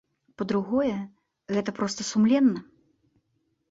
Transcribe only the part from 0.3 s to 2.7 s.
Па-другое, гэта проста сумленна.